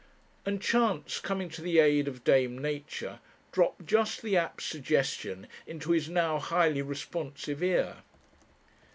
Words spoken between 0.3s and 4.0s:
And Chance, coming to the aid of Dame Nature, dropped